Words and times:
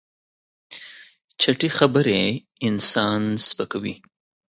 چټي 1.41 1.69
خبرې 1.77 2.21
انسان 2.67 3.21
سپکوي. 3.47 3.95